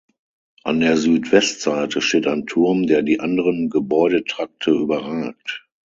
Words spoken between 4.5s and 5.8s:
überragt.